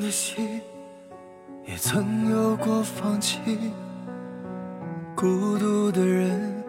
[0.00, 0.60] 的心，
[1.68, 3.38] 也曾有过放弃。
[5.14, 6.64] 孤独的人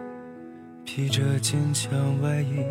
[0.84, 1.90] 披着坚强
[2.20, 2.62] 外衣。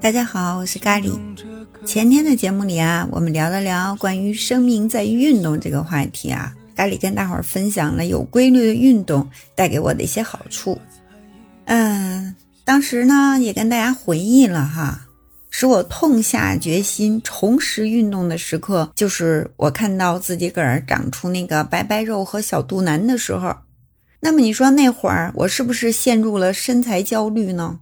[0.00, 1.16] 大家好，我是咖喱。
[1.84, 6.52] 前天的节目里啊，我们聊了聊关于生命在于运动这个话题啊。
[6.74, 10.80] 咖喱跟大伙儿分享了有规律的运动带给我的一些好处。
[11.66, 12.34] 嗯，
[12.64, 15.06] 当时呢也跟大家回忆了哈，
[15.60, 23.54] 使我痛下决心重拾运动的时刻，就是我看到自己个儿长出那个白白肉和小肚腩的时候。
[24.20, 27.80] 那么你说那会儿我是不是陷入了身材焦虑呢？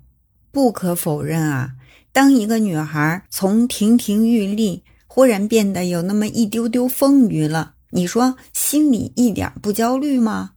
[0.50, 1.74] 不可否认啊，
[2.12, 10.54] 当一个女孩从亭亭玉立忽然变得有那么一丢丢丰腴了，你说心里一点不焦虑吗？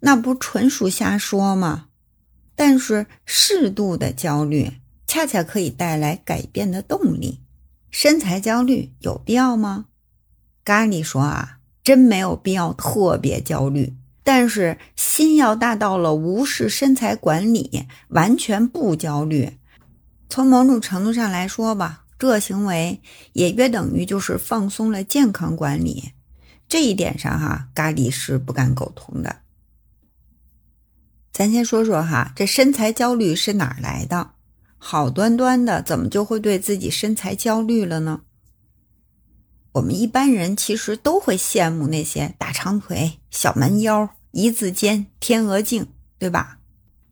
[0.00, 1.88] 那不纯属瞎说吗？
[2.56, 4.70] 但是适度的焦虑
[5.12, 7.42] 恰恰可以带来改变的动力。
[7.90, 9.84] 身材焦虑有必要吗？
[10.64, 13.94] 咖喱说啊，真没有必要特别焦虑。
[14.22, 19.58] 但是心要大到了无视身材管理，完全不焦虑。
[20.30, 22.98] 从某种程度上来说吧，这行为
[23.34, 26.12] 也约等于就是放松了健康管理。
[26.66, 29.40] 这一点上哈，咖喱是不敢苟同的。
[31.34, 34.30] 咱先说说哈，这身材焦虑是哪儿来的？
[34.84, 38.22] 好端端的，怎么就会对自己身材焦虑了呢？
[39.74, 45.86] 我们一般人其实都会羡慕那些大长腿、小蛮腰、一字肩、天鹅颈，
[46.18, 46.58] 对吧？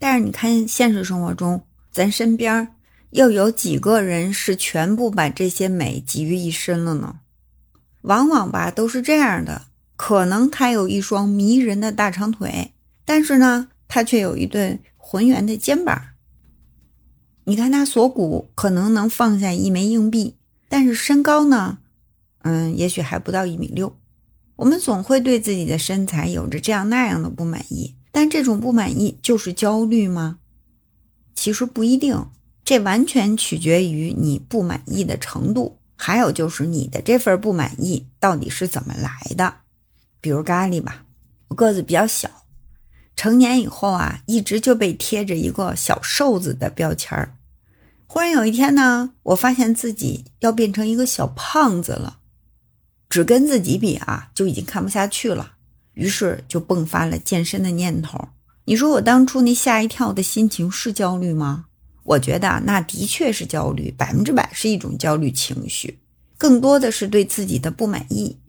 [0.00, 2.74] 但是你看现实生活中，咱身边
[3.10, 7.20] 又有几个人是全部把这些美集于一身了呢？
[8.02, 12.72] 往往吧都是这样的，可能他有一双迷人的大长腿，
[13.04, 16.08] 但是呢，他却有一对浑圆的肩膀。
[17.50, 20.36] 你看他锁骨可能能放下一枚硬币，
[20.68, 21.78] 但是身高呢？
[22.42, 23.96] 嗯，也许还不到一米六。
[24.54, 30.38] 我们总会对自己的身材有着这样那样的不满意，但这种不满意就是焦虑吗？
[31.34, 32.24] 其实不一定，
[32.64, 39.52] 这完全取决于你不满意的程度，还有就是你的这份不满意到底是怎么来的。
[40.20, 41.04] 比如咖喱吧，
[41.48, 42.30] 我个子比较小，
[43.16, 47.34] 成年以后啊，一直就被贴着一个小瘦子的标签儿。
[48.12, 52.18] 忽然有一天呢，我发现自己要变成一个小胖子了。
[53.08, 55.52] 只跟自己比啊，就已经看不下去了，
[55.94, 58.30] 于是就迸发了健身的念头。
[58.64, 61.66] 你说我当初那吓一跳的心情是焦虑吗？
[62.02, 66.00] 我觉得那的确是焦虑，百分之百是一种焦虑情绪，
[66.36, 68.40] 更多的是对自己的不满意。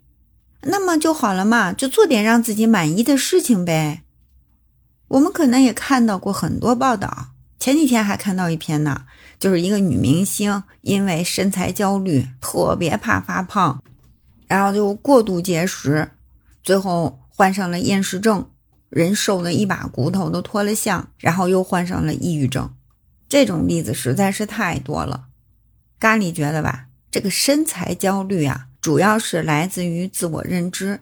[0.64, 4.02] 那么就好了嘛，就做点让自己满意的事情呗。
[5.10, 7.28] 我们可能也看到过很多报道，
[7.60, 9.06] 前几天还看到一篇呢，
[9.42, 13.82] 就是一个女明星因为身材焦虑，特别怕发胖。
[14.48, 16.12] 然后就过度节食，
[16.62, 18.48] 最后患上了厌食症，
[18.92, 22.72] 人瘦的一把骨头都脱了相，然后又患上了抑郁症。
[23.28, 25.26] 这种例子实在是太多了。
[26.00, 31.00] 咖喱觉得吧，这个身材焦虑啊，主要是来自于自我认知。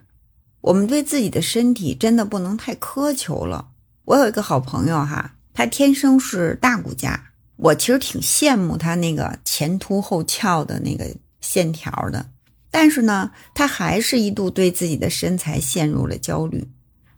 [0.62, 3.68] 我们对自己的身体真的不能太苛求了。
[4.06, 7.29] 我有一个好朋友哈，他天生是大骨架，
[7.62, 12.30] 我其实挺羡慕他那个前凸后翘的那个线条的。
[12.70, 16.68] 但是呢，他还是一度对自己的身材陷入了焦虑。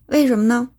[0.06, 0.70] 为什么呢？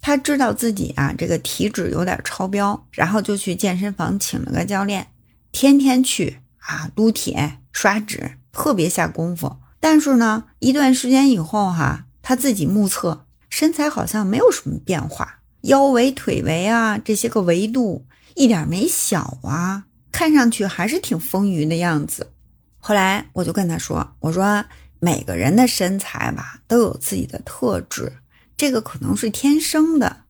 [0.00, 5.08] 他知道自己啊，这个体脂有点超标，然后就去健身房请了个教练，
[5.52, 9.56] 天天去啊撸铁、刷脂，特别下功夫。
[9.80, 18.04] 但是呢，一段时间以后哈，他自己目测身材好像没有什么变化，腰围、腿围啊这些个维度
[18.34, 22.32] 一点没小啊，看上去还是挺丰腴的样子。
[22.78, 24.64] 后来我就跟他说：“我说
[25.00, 28.12] 每个人的身材吧都有自己的特质，
[28.56, 30.24] 这个可能是天生的。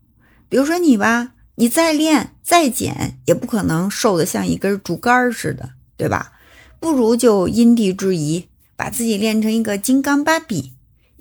[0.49, 6.33] 比如说你吧，你再练再减，也不可能瘦得像一根竹竿似的，对吧？
[6.81, 10.73] 不如就因地制宜，把自己练成一个金刚芭比，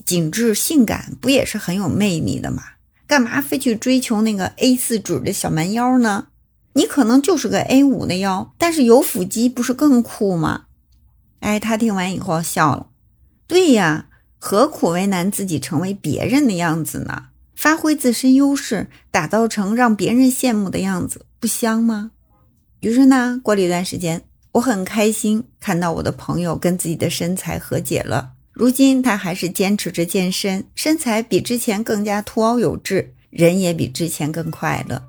[0.05, 2.63] 紧致性感，不也是很有魅力的吗？
[3.07, 6.27] 干嘛非去追求那个 A 四纸的小蛮腰呢？
[6.73, 10.65] 你可能就是个 A 五的腰，但是有腹肌不是更酷吗？”
[11.39, 12.87] 哎，他听完以后笑了。
[13.47, 14.07] 对呀，
[14.39, 17.27] 何苦为难自己成为别人的样子呢？
[17.55, 22.11] 发挥自身优势，打造成让别人羡慕的样子，不香吗？
[22.81, 24.23] 于是呢，过了一段时间，
[24.53, 28.33] 我很开心看到我的朋友跟自己的身材和解了。
[28.55, 35.03] 如今他还是坚持着健身，身材比之前更加凸凹有致，人也比之前更快乐。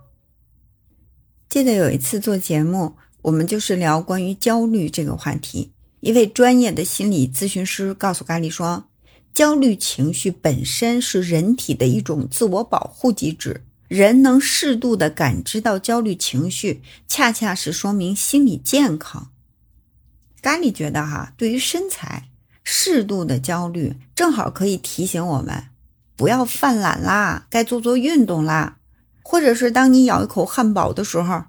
[1.49, 5.71] 记得有一次做节目，我们就是聊关于焦虑这个话题。
[6.01, 8.89] 一位专业的心理咨询师告诉咖喱说，
[9.33, 13.63] 焦虑情绪本身是人体的一种自我保护机制。
[13.87, 19.31] 人能适度的感知到焦虑情绪，恰恰是说明心理健康。
[20.43, 22.29] 咖喱觉得哈，对于身材，
[22.69, 25.67] 适度的焦虑正好可以提醒我们，
[26.17, 28.79] 不要犯懒啦，该做做运动啦。
[29.23, 31.45] 或者是当你咬一口汉堡的时候，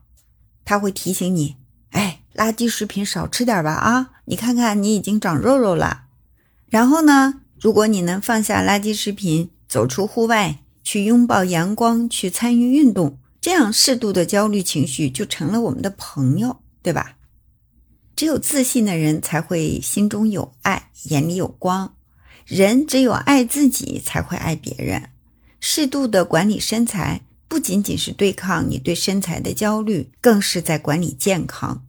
[0.63, 1.55] 他会提醒你，
[1.89, 4.11] 哎，垃圾食品少吃点吧啊！
[4.25, 6.03] 你看看你已经长肉肉了。
[6.67, 10.59] 然后呢，如果你能放下垃圾食品，走出户外。
[10.83, 17.16] 去拥抱阳光，去参与运动，这样适度的焦虑情绪就成了我们的朋友，对吧？
[18.17, 21.93] 只有自信的人才会心中有爱，眼里有光。
[22.47, 25.11] 人只有爱自己，才会爱别人。
[25.59, 31.85] 适度的管理身材，不仅仅是对抗你对身材的焦虑，更是在管理健康。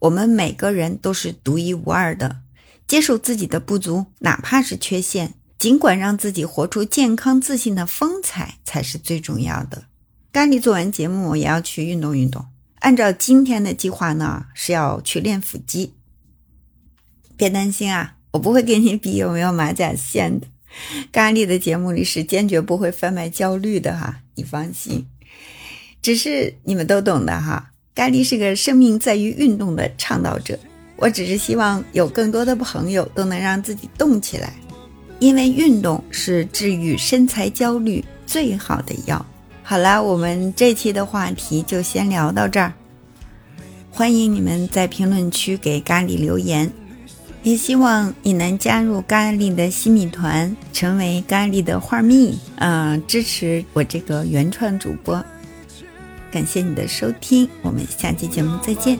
[0.00, 2.42] 我们每个人都是独一无二的，
[2.86, 5.32] 接受自己的不足，哪怕是缺陷。
[5.58, 9.84] 尽管让自己活出健康自信的风采才是最重要的。
[10.30, 12.44] 咖喱做完节目也要去运动运动。
[12.84, 15.94] 按照今天的计划呢，是要去练腹肌。
[17.34, 20.46] 别担心啊，我不会跟你比有没有马甲线的。
[21.10, 25.06] 咖喱的节目里是坚决不会贩卖焦虑的哈，你放心。
[26.02, 30.58] 只是你们都懂的哈，咖喱是个生命在于运动的倡导者。
[30.96, 34.52] 我只是希望有更多的朋友都能让自己动起来。
[35.20, 39.24] 因为运动是治愈身材焦虑最好的药。
[39.66, 42.74] 好啦，我们这期的话题就先聊到这儿。
[43.90, 46.70] 欢迎你们在评论区给咖喱留言，
[47.42, 55.24] 也希望你能加入咖喱的新米团，成为咖喱的画蜜，啊，支持我这个原创主播。
[56.30, 58.98] 感谢你的收听，我们下期节目再见。